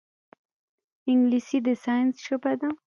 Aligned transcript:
انګلیسي 1.09 1.57
د 1.67 1.67
ساینس 1.83 2.13
ژبه 2.25 2.53
ده 2.59 2.69